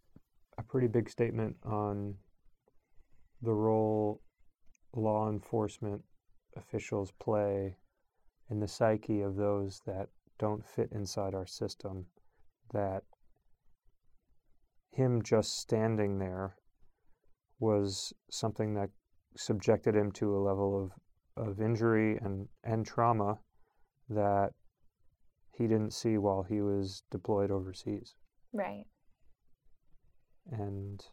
a 0.61 0.63
pretty 0.63 0.87
big 0.87 1.09
statement 1.09 1.55
on 1.65 2.13
the 3.41 3.51
role 3.51 4.21
law 4.93 5.27
enforcement 5.27 6.01
officials 6.55 7.11
play 7.19 7.75
in 8.51 8.59
the 8.59 8.67
psyche 8.67 9.21
of 9.21 9.35
those 9.35 9.81
that 9.87 10.09
don't 10.37 10.65
fit 10.65 10.89
inside 10.91 11.33
our 11.33 11.47
system. 11.47 12.05
That 12.73 13.03
him 14.91 15.23
just 15.23 15.57
standing 15.57 16.19
there 16.19 16.55
was 17.59 18.13
something 18.29 18.75
that 18.75 18.89
subjected 19.35 19.95
him 19.95 20.11
to 20.11 20.35
a 20.35 20.43
level 20.45 20.91
of, 21.37 21.47
of 21.47 21.61
injury 21.61 22.17
and, 22.21 22.47
and 22.63 22.85
trauma 22.85 23.39
that 24.09 24.51
he 25.57 25.63
didn't 25.63 25.93
see 25.93 26.17
while 26.17 26.43
he 26.43 26.61
was 26.61 27.03
deployed 27.09 27.49
overseas. 27.49 28.15
Right 28.53 28.85
and 30.49 31.03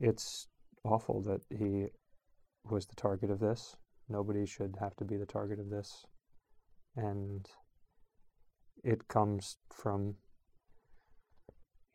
it's 0.00 0.48
awful 0.84 1.22
that 1.22 1.40
he 1.50 1.86
was 2.70 2.86
the 2.86 2.96
target 2.96 3.30
of 3.30 3.40
this. 3.40 3.76
Nobody 4.08 4.46
should 4.46 4.76
have 4.80 4.96
to 4.96 5.04
be 5.04 5.16
the 5.16 5.26
target 5.26 5.58
of 5.58 5.70
this. 5.70 6.04
And 6.96 7.46
it 8.84 9.08
comes 9.08 9.56
from, 9.72 10.14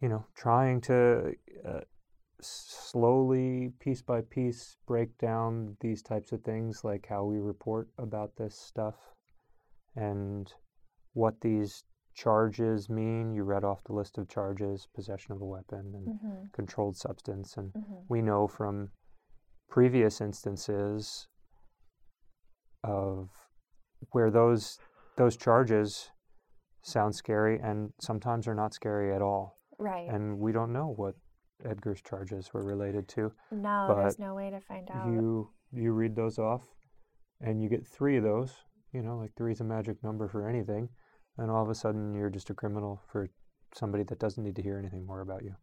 you 0.02 0.10
know, 0.10 0.26
trying 0.36 0.82
to 0.82 1.34
uh, 1.68 1.82
slowly, 2.42 3.72
piece 3.80 4.02
by 4.02 4.22
piece, 4.22 4.78
break 4.88 5.18
down 5.18 5.78
these 5.80 6.02
types 6.02 6.32
of 6.32 6.44
things, 6.44 6.84
like 6.84 7.06
how 7.08 7.24
we 7.24 7.40
report 7.40 7.88
about 7.98 8.36
this 8.36 8.56
stuff 8.56 8.96
and 9.96 10.54
what 11.14 11.42
these 11.42 11.84
charges 12.14 12.90
mean. 12.90 13.34
You 13.34 13.44
read 13.44 13.64
off 13.64 13.84
the 13.84 13.94
list 13.94 14.18
of 14.18 14.28
charges 14.28 14.88
possession 14.94 15.34
of 15.34 15.42
a 15.42 15.46
weapon 15.46 15.92
and 15.94 16.08
mm-hmm. 16.08 16.46
controlled 16.54 16.98
substance. 16.98 17.56
And 17.58 17.72
mm-hmm. 17.74 18.04
we 18.10 18.22
know 18.22 18.48
from 18.48 18.90
previous 19.70 20.22
instances 20.22 21.28
of 22.84 23.30
where 24.12 24.32
those 24.32 24.80
those 25.18 25.38
charges 25.38 26.10
sound 26.84 27.16
scary 27.16 27.60
and 27.62 27.92
sometimes 28.02 28.48
are 28.48 28.56
not 28.56 28.74
scary 28.74 29.14
at 29.14 29.22
all. 29.22 29.58
Right. 29.78 30.10
And 30.10 30.40
we 30.40 30.52
don't 30.52 30.74
know 30.74 30.94
what 30.96 31.16
Edgar's 31.64 32.02
charges 32.02 32.52
were 32.54 32.64
related 32.64 33.08
to. 33.10 33.32
No, 33.52 33.94
there's 33.96 34.20
no 34.20 34.34
way 34.34 34.50
to 34.50 34.60
find 34.60 34.90
out. 34.92 35.08
You 35.08 35.50
you 35.72 35.94
read 35.94 36.16
those 36.16 36.40
off 36.40 36.64
and 37.40 37.62
you 37.62 37.70
get 37.70 37.86
three 37.88 38.18
of 38.18 38.24
those. 38.24 38.54
You 38.94 39.02
know, 39.02 39.18
like 39.18 39.34
three 39.38 39.54
is 39.54 39.62
a 39.62 39.64
magic 39.64 40.04
number 40.04 40.28
for 40.28 40.50
anything 40.50 40.90
and 41.42 41.50
all 41.50 41.64
of 41.64 41.70
a 41.70 41.76
sudden 41.76 42.14
you're 42.14 42.30
just 42.30 42.50
a 42.50 42.54
criminal 42.54 43.02
for 43.12 43.30
somebody 43.74 44.04
that 44.04 44.20
doesn't 44.20 44.44
need 44.44 44.56
to 44.56 44.62
hear 44.62 44.78
anything 44.78 45.06
more 45.06 45.22
about 45.22 45.44
you. 45.44 45.56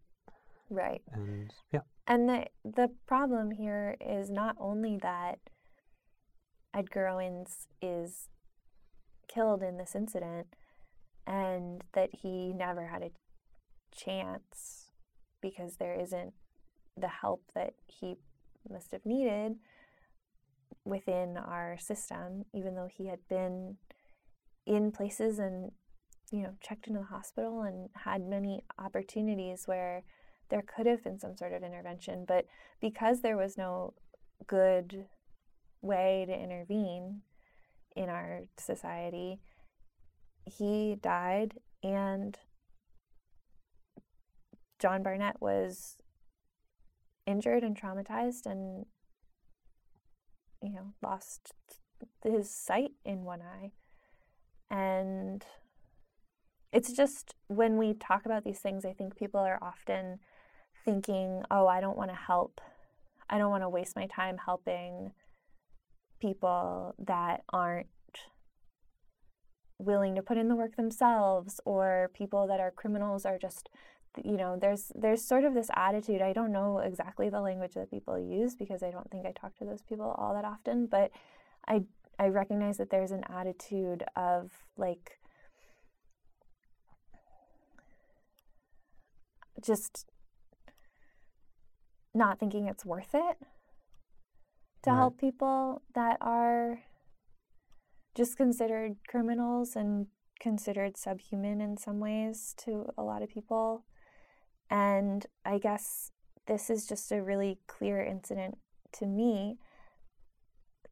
Right. 0.70 1.02
And 1.12 1.52
yeah. 1.72 1.80
And 2.06 2.28
the 2.28 2.46
the 2.64 2.90
problem 3.06 3.50
here 3.52 3.96
is 4.00 4.28
not 4.28 4.56
only 4.58 4.98
that 5.02 5.38
Edgar 6.74 7.08
Owens 7.08 7.68
is 7.80 8.28
killed 9.32 9.62
in 9.62 9.78
this 9.78 9.94
incident 9.94 10.48
and 11.26 11.82
that 11.94 12.10
he 12.22 12.52
never 12.52 12.86
had 12.86 13.02
a 13.02 13.10
chance 13.94 14.90
because 15.40 15.76
there 15.76 15.98
isn't 15.98 16.32
the 16.96 17.08
help 17.08 17.42
that 17.54 17.74
he 17.86 18.16
must 18.68 18.92
have 18.92 19.06
needed 19.06 19.56
within 20.84 21.36
our 21.36 21.76
system, 21.78 22.44
even 22.52 22.74
though 22.74 22.88
he 22.90 23.06
had 23.06 23.20
been 23.28 23.76
in 24.68 24.92
places 24.92 25.38
and 25.38 25.72
you 26.30 26.42
know 26.42 26.54
checked 26.60 26.86
into 26.86 27.00
the 27.00 27.06
hospital 27.06 27.62
and 27.62 27.88
had 28.04 28.22
many 28.22 28.62
opportunities 28.78 29.66
where 29.66 30.04
there 30.50 30.62
could 30.62 30.86
have 30.86 31.02
been 31.02 31.18
some 31.18 31.36
sort 31.36 31.52
of 31.52 31.62
intervention, 31.62 32.24
but 32.26 32.46
because 32.80 33.20
there 33.20 33.36
was 33.36 33.58
no 33.58 33.94
good 34.46 35.06
way 35.82 36.24
to 36.26 36.32
intervene 36.32 37.22
in 37.96 38.08
our 38.08 38.42
society, 38.56 39.40
he 40.44 40.96
died 41.02 41.54
and 41.82 42.38
John 44.78 45.02
Barnett 45.02 45.40
was 45.40 45.96
injured 47.26 47.62
and 47.62 47.78
traumatized 47.78 48.46
and 48.46 48.86
you 50.62 50.72
know 50.72 50.92
lost 51.02 51.52
his 52.22 52.50
sight 52.50 52.92
in 53.04 53.24
one 53.24 53.42
eye 53.42 53.72
and 54.70 55.44
it's 56.72 56.92
just 56.92 57.34
when 57.46 57.78
we 57.78 57.94
talk 57.94 58.26
about 58.26 58.44
these 58.44 58.58
things 58.58 58.84
i 58.84 58.92
think 58.92 59.16
people 59.16 59.40
are 59.40 59.58
often 59.62 60.18
thinking 60.84 61.42
oh 61.50 61.66
i 61.66 61.80
don't 61.80 61.96
want 61.96 62.10
to 62.10 62.16
help. 62.16 62.60
I 63.30 63.38
don't 63.38 63.50
want 63.50 63.62
to 63.62 63.68
waste 63.68 63.96
my 63.96 64.06
time 64.06 64.38
helping 64.44 65.12
people 66.20 66.94
that 66.98 67.42
aren't 67.52 67.86
willing 69.78 70.16
to 70.16 70.22
put 70.22 70.38
in 70.38 70.48
the 70.48 70.56
work 70.56 70.76
themselves 70.76 71.60
or 71.64 72.10
people 72.14 72.46
that 72.48 72.58
are 72.58 72.72
criminals 72.72 73.24
are 73.24 73.38
just 73.38 73.68
you 74.24 74.36
know 74.36 74.56
there's 74.60 74.90
there's 74.96 75.22
sort 75.24 75.44
of 75.44 75.54
this 75.54 75.70
attitude 75.76 76.20
i 76.20 76.32
don't 76.32 76.50
know 76.50 76.78
exactly 76.78 77.28
the 77.28 77.40
language 77.40 77.74
that 77.74 77.88
people 77.88 78.18
use 78.18 78.56
because 78.56 78.82
i 78.82 78.90
don't 78.90 79.08
think 79.12 79.24
i 79.24 79.30
talk 79.30 79.56
to 79.56 79.64
those 79.64 79.82
people 79.82 80.16
all 80.18 80.34
that 80.34 80.44
often 80.44 80.86
but 80.86 81.12
i 81.68 81.80
i 82.18 82.26
recognize 82.28 82.76
that 82.78 82.90
there's 82.90 83.10
an 83.12 83.24
attitude 83.28 84.04
of 84.16 84.52
like 84.76 85.18
just 89.64 90.06
not 92.14 92.38
thinking 92.38 92.66
it's 92.66 92.84
worth 92.84 93.14
it 93.14 93.36
to 94.82 94.90
Right. 94.90 94.96
help 94.96 95.18
people 95.18 95.82
that 95.94 96.16
are 96.20 96.80
just 98.14 98.36
considered 98.36 98.96
criminals 99.08 99.76
and 99.76 100.06
considered 100.40 100.96
subhuman 100.96 101.60
in 101.60 101.76
some 101.76 102.00
ways 102.00 102.54
to 102.58 102.86
a 102.96 103.02
lot 103.02 103.22
of 103.22 103.28
people. 103.28 103.84
And 104.70 105.26
I 105.44 105.58
guess 105.58 106.10
this 106.46 106.70
is 106.70 106.86
just 106.86 107.12
a 107.12 107.22
really 107.22 107.58
clear 107.66 108.02
incident 108.02 108.58
to 108.94 109.06
me 109.06 109.58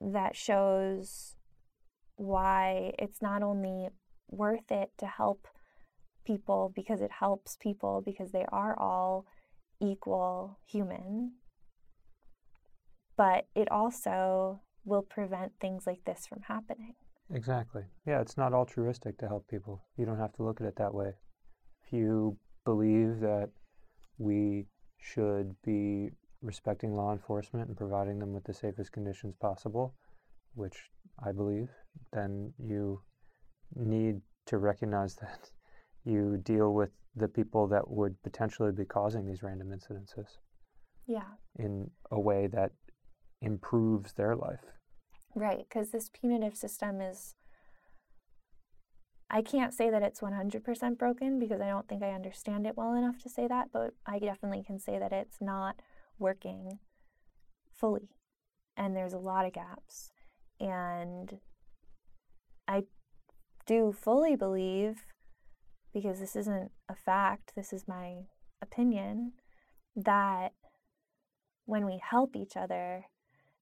that 0.01 0.37
shows 0.37 1.37
why 2.17 2.93
it's 2.99 3.21
not 3.21 3.43
only 3.43 3.89
worth 4.29 4.71
it 4.71 4.91
to 4.99 5.07
help 5.07 5.47
people 6.27 6.73
because 6.75 7.01
it 7.01 7.11
helps 7.21 7.57
people 7.57 8.03
because 8.05 8.33
they 8.33 8.45
are 8.51 8.79
all 8.79 9.27
equal 9.81 10.59
human, 10.67 11.33
but 13.17 13.47
it 13.55 13.71
also 13.71 14.61
will 14.85 15.03
prevent 15.03 15.53
things 15.61 15.87
like 15.87 16.05
this 16.05 16.27
from 16.27 16.43
happening. 16.49 16.95
Exactly. 17.33 17.83
Yeah, 18.07 18.21
it's 18.21 18.37
not 18.37 18.53
altruistic 18.53 19.19
to 19.19 19.27
help 19.27 19.49
people. 19.49 19.85
You 19.97 20.07
don't 20.07 20.19
have 20.19 20.33
to 20.35 20.43
look 20.43 20.61
at 20.61 20.67
it 20.67 20.77
that 20.77 20.95
way. 20.95 21.13
If 21.85 21.93
you 21.93 22.37
believe 22.65 23.21
that 23.21 23.51
we 24.19 24.67
should 24.99 25.55
be 25.65 26.11
respecting 26.47 26.95
law 26.95 27.13
enforcement 27.13 27.69
and 27.69 27.77
providing 27.77 28.19
them 28.21 28.33
with 28.33 28.45
the 28.45 28.55
safest 28.55 28.93
conditions 28.93 29.35
possible, 29.41 29.95
which 30.55 30.77
I 31.25 31.33
believe, 31.33 31.69
then 32.13 32.53
you 32.59 33.01
need 33.75 34.21
to 34.47 34.59
recognize 34.59 35.17
that 35.25 35.51
you 36.05 36.37
deal 36.43 36.73
with 36.73 36.91
the 37.17 37.29
people 37.29 37.67
that 37.69 37.91
would 37.91 38.15
potentially 38.23 38.71
be 38.73 38.85
causing 38.85 39.27
these 39.27 39.43
random 39.43 39.69
incidences 39.69 40.37
Yeah. 41.07 41.31
in 41.59 41.91
a 42.11 42.21
way 42.21 42.47
that 42.47 42.71
improves 43.43 44.13
their 44.13 44.37
life. 44.37 44.65
Right, 45.35 45.67
because 45.69 45.91
this 45.91 46.09
punitive 46.09 46.57
system 46.57 47.01
is. 47.01 47.35
I 49.29 49.43
can't 49.43 49.75
say 49.75 49.91
that 49.91 50.03
it's 50.03 50.21
100% 50.21 50.97
broken 50.99 51.41
because 51.41 51.61
I 51.61 51.69
don't 51.69 51.89
think 51.89 52.03
I 52.05 52.13
understand 52.13 52.65
it 52.67 52.77
well 52.77 52.95
enough 52.95 53.19
to 53.25 53.29
say 53.29 53.49
that, 53.49 53.71
but 53.73 53.93
I 54.07 54.21
definitely 54.21 54.63
can 54.63 54.79
say 54.79 54.99
that 55.01 55.13
it's 55.13 55.39
not 55.41 55.83
working 56.19 56.79
fully. 57.73 58.09
And 58.77 58.97
there's 58.97 59.13
a 59.13 59.19
lot 59.19 59.47
of 59.47 59.53
gaps. 59.53 60.13
And 60.61 61.39
I 62.69 62.85
do 63.67 63.93
fully 63.93 64.37
believe, 64.37 65.07
because 65.93 66.21
this 66.21 66.37
isn't 66.37 66.71
a 66.89 66.95
fact, 66.95 67.53
this 67.55 67.73
is 67.73 67.89
my 67.89 68.27
opinion, 68.61 69.33
that 69.95 70.53
when 71.65 71.85
we 71.85 72.01
help 72.03 72.37
each 72.37 72.57
other 72.57 73.07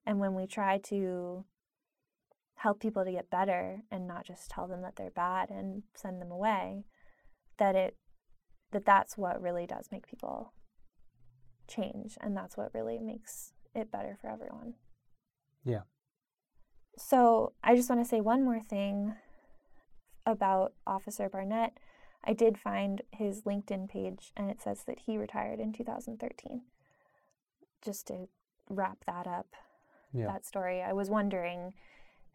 and 0.06 0.18
when 0.20 0.34
we 0.34 0.46
try 0.46 0.78
to 0.78 1.44
help 2.56 2.80
people 2.80 3.04
to 3.04 3.12
get 3.12 3.30
better 3.30 3.82
and 3.90 4.06
not 4.06 4.24
just 4.24 4.50
tell 4.50 4.66
them 4.66 4.82
that 4.82 4.96
they're 4.96 5.10
bad 5.10 5.50
and 5.50 5.82
send 5.94 6.20
them 6.20 6.30
away 6.30 6.84
that 7.58 7.74
it 7.74 7.96
that 8.72 8.86
that's 8.86 9.16
what 9.16 9.40
really 9.40 9.66
does 9.66 9.88
make 9.92 10.06
people 10.06 10.53
change 11.68 12.16
and 12.20 12.36
that's 12.36 12.56
what 12.56 12.74
really 12.74 12.98
makes 12.98 13.52
it 13.74 13.90
better 13.90 14.16
for 14.20 14.28
everyone 14.30 14.74
Yeah. 15.64 15.82
so 16.96 17.52
i 17.62 17.74
just 17.74 17.88
want 17.88 18.02
to 18.02 18.08
say 18.08 18.20
one 18.20 18.44
more 18.44 18.60
thing 18.60 19.14
about 20.26 20.72
officer 20.86 21.28
barnett 21.28 21.78
i 22.24 22.32
did 22.32 22.56
find 22.58 23.02
his 23.12 23.42
linkedin 23.42 23.88
page 23.88 24.32
and 24.36 24.50
it 24.50 24.60
says 24.62 24.84
that 24.86 25.00
he 25.06 25.18
retired 25.18 25.60
in 25.60 25.72
2013 25.72 26.62
just 27.84 28.06
to 28.06 28.28
wrap 28.68 29.04
that 29.06 29.26
up 29.26 29.48
Yeah. 30.12 30.26
that 30.26 30.46
story. 30.46 30.80
I 30.80 30.92
was 30.94 31.10
wondering, 31.10 31.74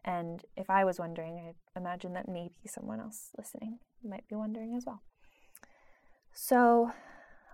and 0.04 0.44
if 0.56 0.68
I 0.70 0.84
was 0.84 0.98
wondering, 1.00 1.38
I 1.40 1.78
imagine 1.78 2.12
that 2.12 2.28
maybe 2.28 2.54
someone 2.68 3.00
else 3.00 3.30
listening 3.36 3.78
might 4.04 4.28
be 4.28 4.36
wondering 4.36 4.76
as 4.76 4.84
well. 4.86 5.02
So 6.32 6.92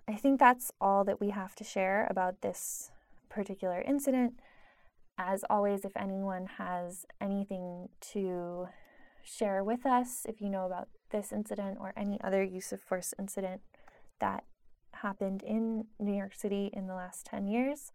I 0.08 0.14
think 0.14 0.38
that's 0.38 0.70
all 0.80 1.04
that 1.04 1.20
we 1.20 1.30
have 1.30 1.56
to 1.56 1.64
share 1.64 2.06
about 2.08 2.40
this 2.40 2.90
particular 3.28 3.80
incident. 3.80 4.34
As 5.18 5.44
always, 5.50 5.84
if 5.84 5.96
anyone 5.96 6.46
has 6.58 7.06
anything 7.20 7.88
to 8.12 8.68
share 9.24 9.64
with 9.64 9.84
us, 9.84 10.24
if 10.28 10.40
you 10.40 10.48
know 10.48 10.66
about 10.66 10.88
this 11.10 11.32
incident 11.32 11.78
or 11.80 11.92
any 11.96 12.20
other 12.22 12.44
use 12.44 12.72
of 12.72 12.80
force 12.80 13.14
incident 13.18 13.62
that 14.20 14.44
happened 14.92 15.42
in 15.42 15.86
New 15.98 16.14
York 16.14 16.34
City 16.34 16.70
in 16.72 16.86
the 16.86 16.94
last 16.94 17.26
10 17.26 17.48
years, 17.48 17.92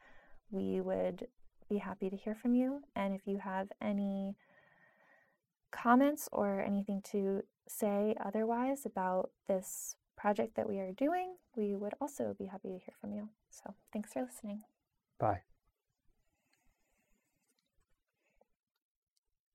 we 0.49 0.81
would 0.81 1.27
be 1.69 1.77
happy 1.77 2.09
to 2.09 2.17
hear 2.17 2.35
from 2.35 2.53
you. 2.53 2.81
And 2.93 3.15
if 3.15 3.25
you 3.25 3.37
have 3.37 3.71
any 3.81 4.35
comments 5.71 6.27
or 6.33 6.59
anything 6.59 7.01
to 7.11 7.43
say 7.67 8.15
otherwise 8.23 8.85
about 8.85 9.31
this 9.47 9.95
project 10.21 10.55
that 10.55 10.69
we 10.69 10.77
are 10.79 10.91
doing, 10.91 11.35
we 11.55 11.75
would 11.75 11.93
also 11.99 12.35
be 12.37 12.45
happy 12.45 12.69
to 12.69 12.77
hear 12.77 12.95
from 13.01 13.11
you. 13.13 13.29
So 13.49 13.73
thanks 13.91 14.13
for 14.13 14.21
listening. 14.21 14.63
Bye. 15.19 15.41